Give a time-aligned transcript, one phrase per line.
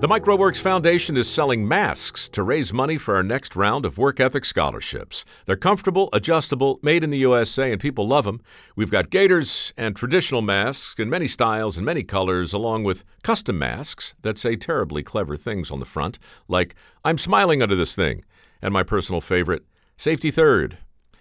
[0.00, 4.18] The mikeroweWORKS Foundation is selling masks to raise money for our next round of work
[4.18, 5.26] ethic scholarships.
[5.44, 8.40] They're comfortable, adjustable, made in the USA, and people love them.
[8.74, 13.58] We've got gaiters and traditional masks in many styles and many colors, along with custom
[13.58, 18.24] masks that say terribly clever things on the front, like, I'm smiling under this thing,
[18.62, 19.66] and my personal favorite,
[19.98, 20.78] Safety Third.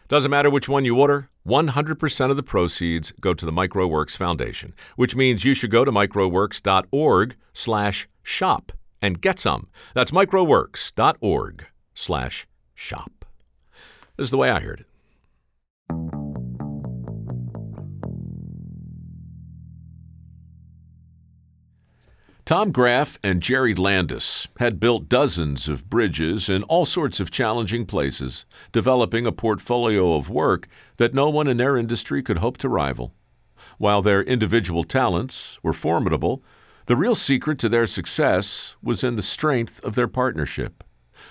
[0.09, 4.73] Doesn't matter which one you order, 100% of the proceeds go to the mikeroweWORKS Foundation,
[4.95, 8.71] which means you should go to mikeroweworks.org slash shop
[9.03, 9.67] and get some.
[9.93, 13.25] That's mikeroweworks.org slash shop.
[14.17, 14.88] This is the way I heard it.
[22.49, 27.85] Tom Graph and Jerry Landis had built dozens of bridges in all sorts of challenging
[27.85, 30.67] places, developing a portfolio of work
[30.97, 33.13] that no one in their industry could hope to rival.
[33.77, 36.43] While their individual talents were formidable,
[36.87, 40.83] the real secret to their success was in the strength of their partnership,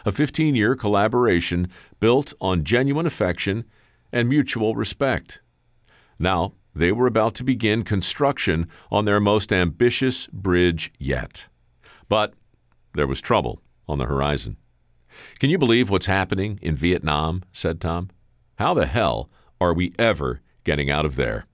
[0.06, 1.66] a 15 year collaboration
[1.98, 3.64] built on genuine affection
[4.12, 5.41] and mutual respect.
[6.16, 11.48] Now, they were about to begin construction on their most ambitious bridge yet.
[12.08, 12.34] But
[12.94, 14.56] there was trouble on the horizon.
[15.38, 17.42] Can you believe what's happening in Vietnam?
[17.52, 18.10] said Tom.
[18.58, 19.28] How the hell
[19.60, 21.46] are we ever getting out of there?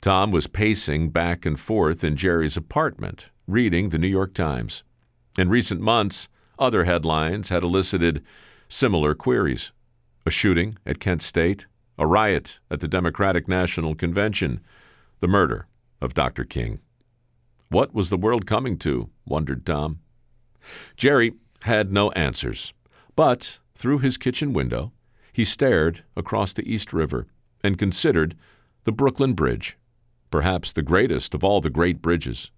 [0.00, 4.82] Tom was pacing back and forth in Jerry's apartment, reading the New York Times.
[5.38, 8.22] In recent months, other headlines had elicited
[8.68, 9.72] similar queries
[10.26, 11.66] a shooting at Kent State,
[12.00, 14.60] a riot at the Democratic National Convention,
[15.20, 15.68] the murder
[16.00, 16.44] of Dr.
[16.44, 16.80] King.
[17.68, 19.10] What was the world coming to?
[19.26, 20.00] wondered Tom.
[20.96, 21.34] Jerry
[21.64, 22.72] had no answers,
[23.14, 24.92] but through his kitchen window,
[25.30, 27.26] he stared across the East River
[27.62, 28.34] and considered
[28.84, 29.76] the Brooklyn Bridge
[30.30, 32.50] perhaps the greatest of all the great bridges.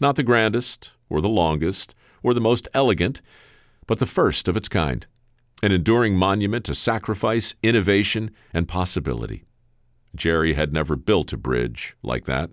[0.00, 3.22] Not the grandest, or the longest, or the most elegant,
[3.86, 5.06] but the first of its kind,
[5.62, 9.44] an enduring monument to sacrifice, innovation, and possibility.
[10.14, 12.50] Jerry had never built a bridge like that,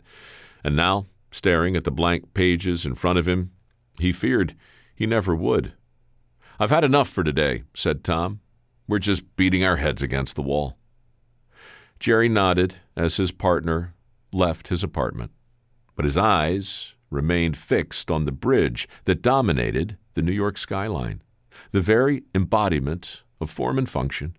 [0.64, 3.52] and now, staring at the blank pages in front of him,
[4.00, 4.56] he feared
[4.96, 5.74] he never would.
[6.59, 8.42] I've had enough for today, said Tom.
[8.88, 10.78] We're just beating our heads against the wall.
[12.00, 13.94] Jerry nodded as his partner
[14.31, 15.31] left his apartment,
[15.96, 21.22] but his eyes remained fixed on the bridge that dominated the New York skyline,
[21.72, 24.35] the very embodiment of form and function.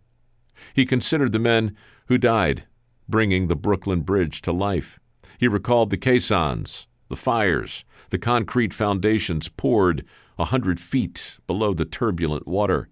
[0.75, 1.77] He considered the men
[2.07, 2.65] who died
[3.09, 5.01] bringing the Brooklyn Bridge to life.
[5.39, 10.05] He recalled the caissons, the fires, the concrete foundations poured
[10.39, 12.89] a hundred feet below the turbulent water,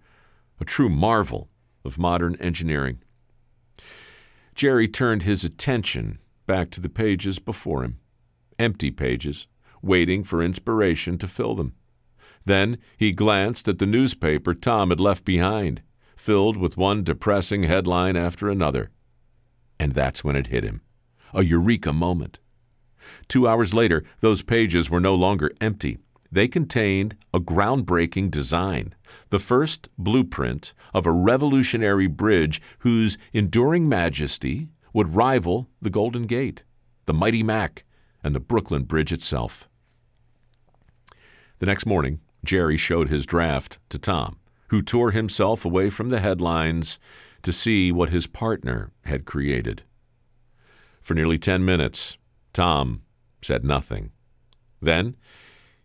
[0.59, 1.49] a true marvel
[1.85, 2.99] of modern engineering.
[4.53, 7.99] Jerry turned his attention back to the pages before him,
[8.57, 9.47] empty pages,
[9.81, 11.73] waiting for inspiration to fill them.
[12.49, 15.83] Then he glanced at the newspaper Tom had left behind,
[16.15, 18.89] filled with one depressing headline after another.
[19.79, 20.81] And that's when it hit him
[21.31, 22.39] a eureka moment.
[23.27, 25.99] Two hours later, those pages were no longer empty.
[26.31, 28.95] They contained a groundbreaking design,
[29.29, 36.63] the first blueprint of a revolutionary bridge whose enduring majesty would rival the Golden Gate,
[37.05, 37.83] the Mighty Mac,
[38.23, 39.69] and the Brooklyn Bridge itself.
[41.59, 44.37] The next morning, Jerry showed his draft to Tom,
[44.69, 46.99] who tore himself away from the headlines
[47.41, 49.83] to see what his partner had created.
[51.01, 52.17] For nearly ten minutes,
[52.53, 53.01] Tom
[53.41, 54.11] said nothing.
[54.81, 55.15] Then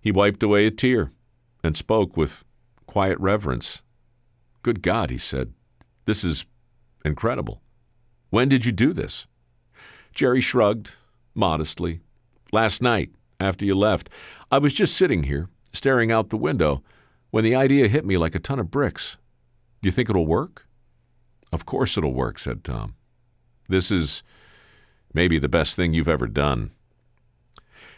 [0.01, 1.13] he wiped away a tear
[1.63, 2.45] and spoke with
[2.87, 3.83] quiet reverence.
[4.63, 5.55] Good God, he said,
[6.05, 6.45] this is
[7.05, 7.63] incredible.
[8.31, 9.27] When did you do this?
[10.13, 10.93] Jerry shrugged,
[11.35, 12.01] modestly.
[12.53, 13.11] Last night,
[13.41, 14.11] after you left,
[14.51, 16.83] I was just sitting here, staring out the window,
[17.31, 19.19] when the idea hit me like a ton of bricks.
[19.83, 20.67] Do you think it'll work?
[21.53, 22.95] Of course it'll work, said Tom.
[23.69, 24.23] This is
[25.13, 26.71] maybe the best thing you've ever done.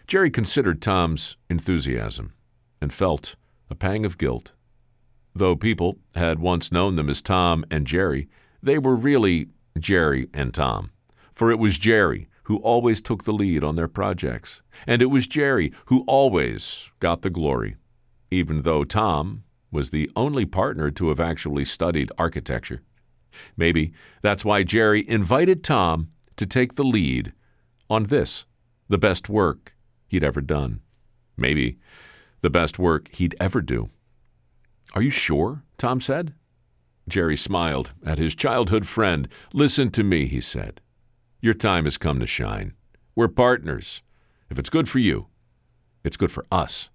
[0.06, 2.32] Jerry considered Tom's enthusiasm
[2.80, 3.36] and felt
[3.68, 4.52] a pang of guilt.
[5.34, 8.28] Though people had once known them as Tom and Jerry,
[8.62, 9.48] they were really
[9.78, 10.92] Jerry and Tom.
[11.32, 15.26] For it was Jerry who always took the lead on their projects, and it was
[15.26, 17.75] Jerry who always got the glory,
[18.31, 22.82] even though Tom was the only partner to have actually studied architecture.
[23.56, 27.32] Maybe that's why Jerry invited Tom to take the lead
[27.90, 28.44] on this,
[28.88, 29.75] the best work
[30.06, 30.82] he'd ever done.
[31.37, 31.78] Maybe
[32.42, 33.90] the best work he'd ever do.
[34.94, 35.64] Are you sure?
[35.78, 36.32] Tom said.
[37.08, 39.26] Jerry smiled at his childhood friend.
[39.52, 40.81] Listen to me, he said.
[41.46, 42.72] Your time has come to shine.
[43.14, 44.02] We're partners.
[44.50, 45.28] If it's good for you,
[46.02, 46.90] it's good for us.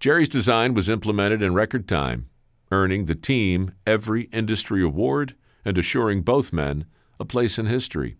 [0.00, 2.30] Jerry's design was implemented in record time,
[2.72, 6.86] earning the team every industry award and assuring both men
[7.20, 8.16] a place in history.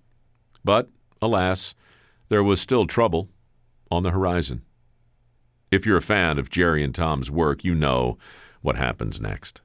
[0.63, 0.91] But,
[1.23, 1.75] alas,
[2.29, 3.31] there was still trouble
[3.91, 4.61] on the horizon.
[5.71, 8.19] If you're a fan of Jerry and Tom's work, you know
[8.61, 9.63] what happens next.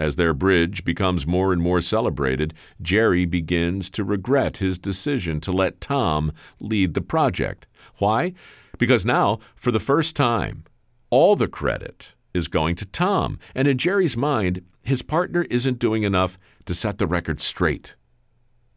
[0.00, 5.52] As their bridge becomes more and more celebrated, Jerry begins to regret his decision to
[5.52, 7.66] let Tom lead the project.
[7.98, 8.32] Why?
[8.78, 10.64] Because now, for the first time,
[11.10, 16.02] all the credit is going to Tom, and in Jerry's mind, his partner isn't doing
[16.02, 17.94] enough to set the record straight.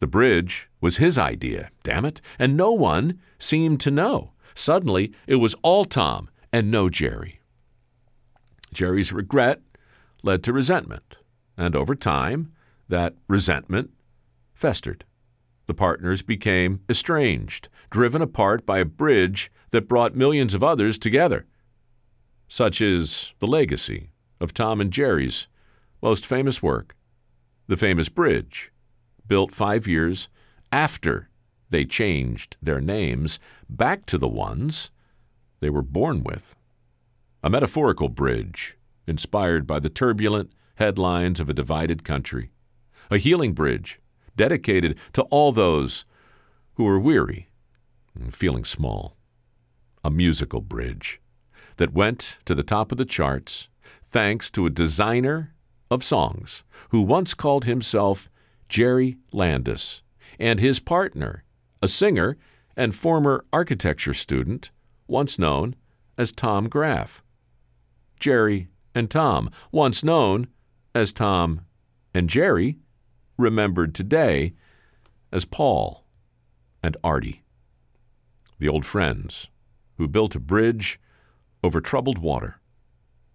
[0.00, 4.32] The bridge was his idea, damn it, and no one seemed to know.
[4.54, 7.40] Suddenly, it was all Tom and no Jerry.
[8.74, 9.62] Jerry's regret
[10.24, 11.16] led to resentment,
[11.56, 12.52] and over time,
[12.88, 13.90] that resentment
[14.54, 15.04] festered.
[15.66, 21.46] The partners became estranged, driven apart by a bridge that brought millions of others together.
[22.48, 24.10] Such is the legacy
[24.40, 25.48] of Tom and Jerry's
[26.02, 26.96] most famous work,
[27.66, 28.70] the famous bridge,
[29.26, 30.28] built five years
[30.70, 31.28] after
[31.70, 33.38] they changed their names
[33.68, 34.90] back to the ones
[35.60, 36.54] they were born with.
[37.42, 42.50] A metaphorical bridge inspired by the turbulent headlines of a divided country.
[43.10, 44.00] A healing bridge
[44.36, 46.04] dedicated to all those
[46.74, 47.48] who are weary
[48.14, 49.16] and feeling small.
[50.04, 51.20] A musical bridge
[51.76, 53.68] that went to the top of the charts
[54.02, 55.54] thanks to a designer
[55.90, 58.28] of songs who once called himself
[58.68, 60.02] Jerry Landis
[60.38, 61.44] and his partner,
[61.82, 62.36] a singer
[62.76, 64.70] and former architecture student,
[65.06, 65.76] once known
[66.18, 67.22] as Tom Graph.
[68.18, 70.48] Jerry and Tom, once known
[70.94, 71.62] as Tom
[72.14, 72.78] and Jerry,
[73.36, 74.54] remembered today
[75.32, 76.04] as Paul
[76.82, 77.42] and Artie,
[78.58, 79.48] the old friends
[79.98, 81.00] who built a bridge
[81.62, 82.60] over troubled water,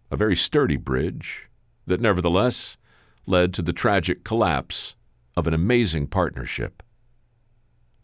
[0.09, 1.50] a very sturdy bridge
[1.85, 2.77] that nevertheless
[3.25, 4.95] led to the tragic collapse
[5.35, 6.81] of an amazing partnership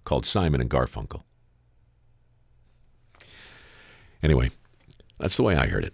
[0.04, 1.24] called Simon and Garfunkel.
[4.22, 4.52] Anyway,
[5.20, 5.94] that's the way I heard it.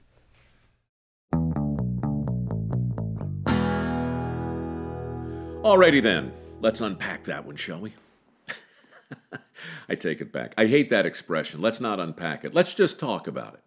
[5.63, 7.93] Alrighty then, let's unpack that one, shall we?
[9.89, 10.55] I take it back.
[10.57, 11.61] I hate that expression.
[11.61, 12.55] Let's not unpack it.
[12.55, 13.59] Let's just talk about it.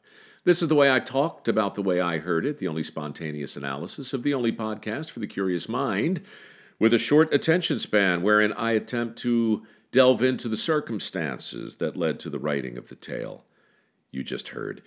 [0.42, 3.54] This is the way I talked about the way I heard it, the only spontaneous
[3.54, 6.20] analysis of the only podcast for the curious mind,
[6.80, 12.18] with a short attention span wherein I attempt to delve into the circumstances that led
[12.20, 13.44] to the writing of the tale
[14.10, 14.82] you just heard.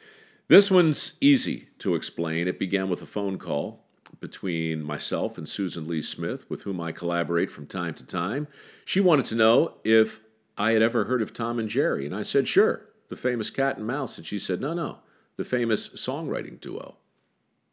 [0.49, 2.49] This one's easy to explain.
[2.49, 3.86] It began with a phone call
[4.19, 8.47] between myself and Susan Lee Smith, with whom I collaborate from time to time.
[8.85, 10.19] She wanted to know if
[10.57, 13.77] I had ever heard of Tom and Jerry, and I said, sure, the famous cat
[13.77, 14.17] and mouse.
[14.17, 14.99] And she said, no, no,
[15.35, 16.95] the famous songwriting duo.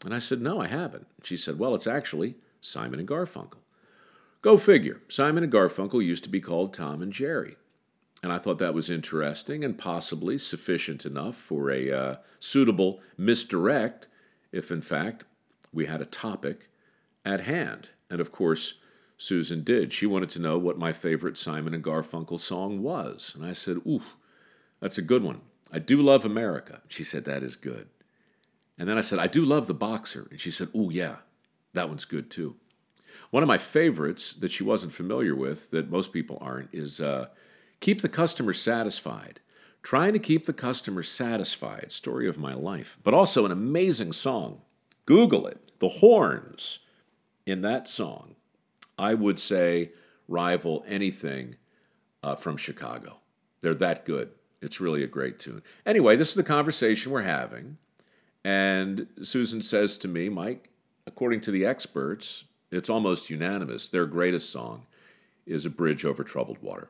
[0.05, 1.07] And I said, no, I haven't.
[1.23, 3.59] She said, well, it's actually Simon and Garfunkel.
[4.43, 5.01] Go figure.
[5.09, 7.57] Simon and Garfunkel used to be called Tom and Jerry.
[8.23, 14.07] And I thought that was interesting and possibly sufficient enough for a uh, suitable misdirect
[14.53, 15.25] if, in fact,
[15.75, 16.69] we had a topic
[17.25, 17.91] at hand.
[18.11, 18.75] And of course,
[19.17, 19.93] Susan did.
[19.93, 23.33] She wanted to know what my favorite Simon and Garfunkel song was.
[23.35, 24.03] And I said, Ooh,
[24.81, 25.41] that's a good one.
[25.73, 26.83] I do love America.
[26.89, 27.89] She said, That is good.
[28.79, 30.27] And then I said, I do love The Boxer.
[30.31, 31.17] And she said, Ooh, yeah,
[31.73, 32.57] that one's good too.
[33.31, 37.29] One of my favorites that she wasn't familiar with, that most people aren't, is uh,
[37.81, 39.41] Keep the Customer Satisfied.
[39.83, 44.63] Trying to keep the customer satisfied, story of my life, but also an amazing song.
[45.05, 46.79] Google it the horns
[47.45, 48.37] in that song,
[48.97, 49.91] I would say,
[50.27, 51.57] rival anything
[52.23, 53.19] uh, from Chicago.
[53.61, 54.31] They're that good.
[54.63, 55.61] It's really a great tune.
[55.85, 57.77] Anyway, this is the conversation we're having.
[58.43, 60.71] And Susan says to me, Mike,
[61.07, 63.91] according to the experts, it's almost unanimous.
[63.91, 64.87] Their greatest song
[65.45, 66.89] is A Bridge Over Troubled Water.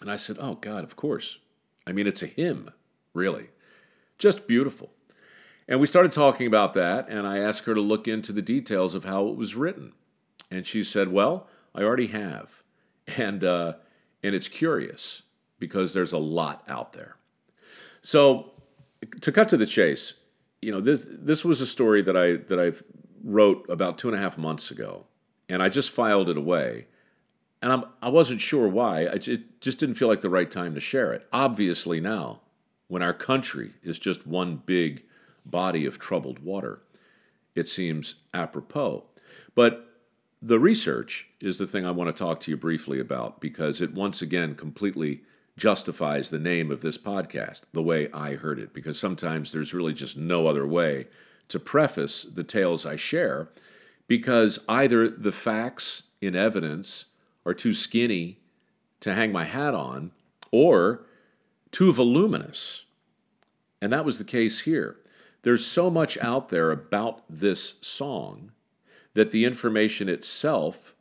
[0.00, 1.38] And I said, Oh, God, of course.
[1.86, 2.72] I mean, it's a hymn,
[3.14, 3.50] really.
[4.18, 4.90] Just beautiful.
[5.70, 8.92] And we started talking about that, and I asked her to look into the details
[8.92, 9.92] of how it was written.
[10.50, 11.46] And she said, Well,
[11.76, 12.64] I already have.
[13.16, 13.74] And, uh,
[14.22, 15.22] and it's curious
[15.60, 17.16] because there's a lot out there.
[18.02, 18.50] So,
[19.20, 20.14] to cut to the chase,
[20.60, 22.72] you know, this, this was a story that I, that I
[23.22, 25.06] wrote about two and a half months ago,
[25.48, 26.86] and I just filed it away.
[27.62, 29.02] And I'm, I wasn't sure why.
[29.02, 31.28] I, it just didn't feel like the right time to share it.
[31.32, 32.40] Obviously, now,
[32.88, 35.04] when our country is just one big
[35.44, 36.80] body of troubled water.
[37.54, 39.04] It seems apropos.
[39.54, 39.86] But
[40.42, 43.92] the research is the thing I want to talk to you briefly about because it
[43.92, 45.22] once again completely
[45.56, 49.92] justifies the name of this podcast, The Way I Heard It, because sometimes there's really
[49.92, 51.08] just no other way
[51.48, 53.48] to preface the tales I share,
[54.06, 57.06] because either the facts in evidence
[57.44, 58.38] are too skinny
[59.00, 60.12] to hang my hat on,
[60.50, 61.04] or
[61.72, 62.84] too voluminous.
[63.82, 64.96] And that was the case here.
[65.42, 68.52] There's so much out there about this song
[69.14, 70.94] that the information itself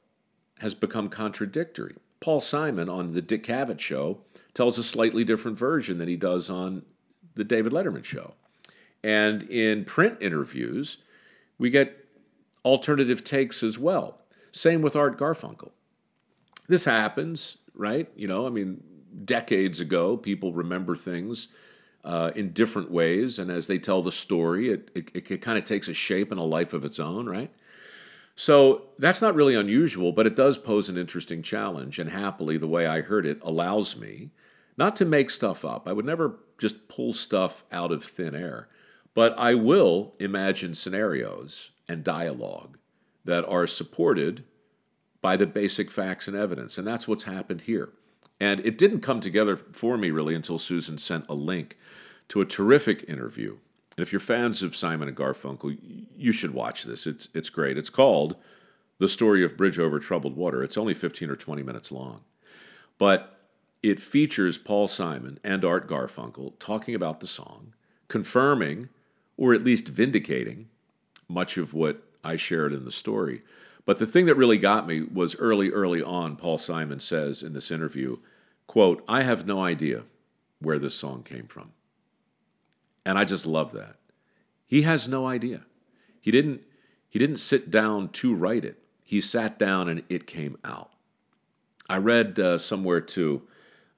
[0.60, 1.96] has become contradictory.
[2.20, 4.20] Paul Simon on the Dick Cavett show
[4.54, 6.84] tells a slightly different version than he does on
[7.36, 8.34] the David Letterman show.
[9.04, 10.98] And in print interviews,
[11.58, 12.06] we get
[12.66, 14.22] alternative takes as well.
[14.52, 15.72] Same with Art Garfunkel.
[16.68, 18.10] This happens, right?
[18.16, 18.84] You know, I mean,
[19.24, 21.48] decades ago, people remember things
[22.04, 23.40] uh, in different ways.
[23.40, 26.40] And as they tell the story, it, it, it kind of takes a shape and
[26.40, 27.52] a life of its own, right?
[28.36, 32.00] So that's not really unusual, but it does pose an interesting challenge.
[32.00, 34.32] And happily, the way I heard it allows me
[34.78, 35.90] not to make stuff up.
[35.90, 38.70] I would never just pull stuff out of thin air,
[39.14, 42.78] but I will imagine scenarios and dialogue
[43.26, 44.46] that are supported
[45.22, 46.78] by the basic facts and evidence.
[46.78, 47.90] And that's what's happened here.
[48.40, 51.78] And it didn't come together for me really until Susan sent a link
[52.30, 53.58] to a terrific interview.
[53.98, 55.78] And if you're fans of Simon and Garfunkel,
[56.18, 57.06] you should watch this.
[57.06, 57.78] It's it's great.
[57.78, 58.38] It's called
[58.98, 60.64] The Story of Bridge Over Troubled Water.
[60.64, 62.22] It's only 15 or 20 minutes long.
[62.98, 63.40] But
[63.84, 67.74] it features Paul Simon and Art Garfunkel talking about the song,
[68.08, 68.90] confirming
[69.38, 70.68] or at least vindicating
[71.28, 73.42] much of what I shared in the story.
[73.86, 77.54] But the thing that really got me was early, early on, Paul Simon says in
[77.54, 78.18] this interview,
[78.68, 80.04] quote, I have no idea
[80.60, 81.72] where this song came from.
[83.06, 83.96] And I just love that.
[84.68, 85.66] He has no idea.
[86.22, 86.62] He didn't
[87.10, 88.84] he didn't sit down to write it.
[89.04, 90.92] He sat down and it came out.
[91.90, 93.42] I read uh, somewhere too.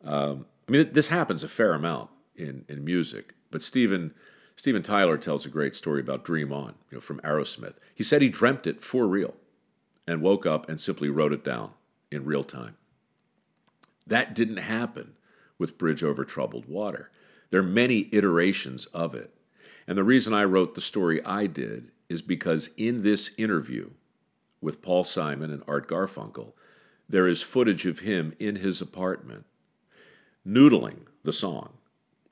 [0.02, 4.14] Um, I mean, this happens a fair amount in in music, but Steven
[4.56, 7.76] Steven Tyler tells a great story about Dream On, you know, from Aerosmith.
[7.94, 9.34] He said he dreamt it for real
[10.12, 11.72] and woke up and simply wrote it down
[12.12, 12.75] in real time.
[14.06, 15.13] That didn't happen
[15.58, 17.12] with Bridge Over Troubled Water.
[17.50, 19.34] There are many iterations of it.
[19.88, 23.91] And the reason I wrote the story I did is because in this interview
[24.60, 26.53] with Paul Simon and Art Garfunkel,
[27.08, 29.46] there is footage of him in his apartment
[30.48, 31.74] noodling the song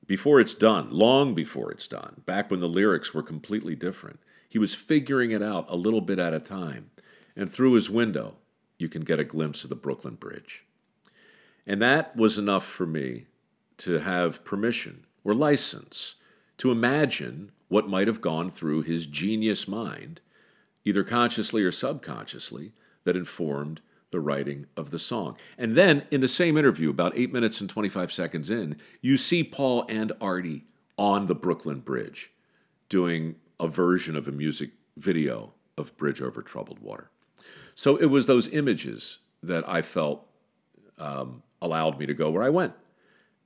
[0.06, 4.20] before it's done, long before it's done, back when the lyrics were completely different.
[4.50, 6.90] He was figuring it out a little bit at a time
[7.40, 8.36] and through his window,
[8.78, 10.66] you can get a glimpse of the Brooklyn Bridge.
[11.66, 13.28] And that was enough for me
[13.78, 16.16] to have permission or license
[16.58, 20.20] to imagine what might have gone through his genius mind,
[20.84, 22.74] either consciously or subconsciously,
[23.06, 23.80] that informed
[24.12, 25.38] the writing of the song.
[25.58, 29.46] And then in the same interview, about eight minutes and 25 seconds in, you see
[29.46, 30.66] Paul and Artie
[30.98, 32.34] on the Brooklyn Bridge
[32.90, 37.10] doing a version of a music video of Bridge Over Troubled Water.
[37.80, 40.28] So it was those images that I felt
[40.98, 42.74] um, allowed me to go where I went.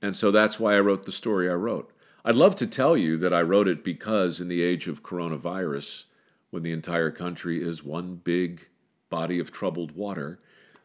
[0.02, 1.92] And so that's why I wrote the story I wrote.
[2.24, 6.06] I'd love to tell you that I wrote it because, in the age of coronavirus,
[6.50, 8.66] when the entire country is one big
[9.08, 10.40] body of troubled water,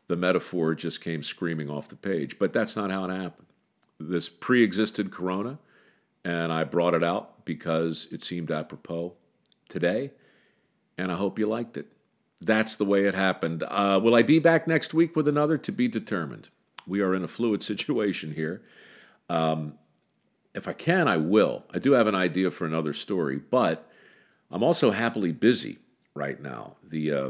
[0.05, 2.37] the metaphor just came screaming off the page.
[2.37, 3.47] But that's not how it happened.
[3.99, 5.57] This pre existed corona,
[6.23, 9.13] and I brought it out because it seemed apropos
[9.69, 10.11] today,
[10.99, 11.87] and I hope you liked it
[12.41, 13.63] that's the way it happened.
[13.63, 15.57] Uh, will I be back next week with another?
[15.57, 16.49] To be determined.
[16.87, 18.61] We are in a fluid situation here.
[19.29, 19.73] Um,
[20.55, 21.65] if I can, I will.
[21.73, 23.89] I do have an idea for another story, but
[24.49, 25.77] I'm also happily busy
[26.15, 26.77] right now.
[26.83, 27.29] The uh,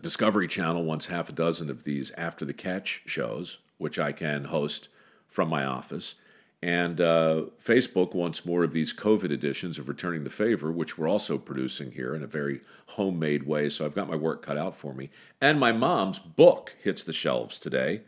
[0.00, 4.44] Discovery Channel wants half a dozen of these after the catch shows, which I can
[4.44, 4.88] host
[5.26, 6.14] from my office.
[6.62, 11.08] And uh, Facebook wants more of these COVID editions of Returning the Favor, which we're
[11.08, 13.70] also producing here in a very homemade way.
[13.70, 15.08] So I've got my work cut out for me.
[15.40, 18.02] And my mom's book hits the shelves today.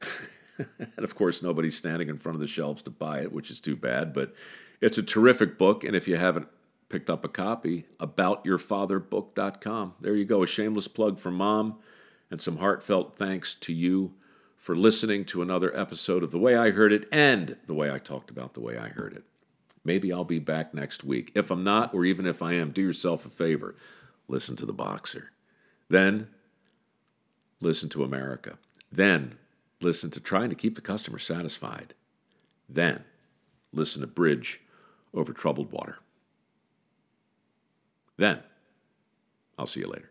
[0.58, 3.58] and of course, nobody's standing in front of the shelves to buy it, which is
[3.58, 4.12] too bad.
[4.12, 4.34] But
[4.82, 5.82] it's a terrific book.
[5.82, 6.48] And if you haven't
[6.90, 9.94] picked up a copy, aboutyourfatherbook.com.
[10.00, 11.78] There you go, a shameless plug for mom
[12.30, 14.12] and some heartfelt thanks to you
[14.58, 17.98] for listening to another episode of The Way I Heard It and the way I
[17.98, 19.22] talked about the way I heard it.
[19.84, 21.30] Maybe I'll be back next week.
[21.34, 23.76] If I'm not, or even if I am, do yourself a favor
[24.26, 25.30] listen to The Boxer.
[25.88, 26.28] Then
[27.60, 28.58] listen to America.
[28.92, 29.38] Then
[29.80, 31.94] listen to trying to keep the customer satisfied.
[32.68, 33.04] Then
[33.72, 34.60] listen to Bridge
[35.14, 36.00] over Troubled Water.
[38.18, 38.40] Then
[39.56, 40.10] I'll see you later.